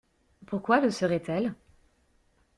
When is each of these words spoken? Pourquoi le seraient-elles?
Pourquoi 0.47 0.81
le 0.81 0.89
seraient-elles? 0.89 1.53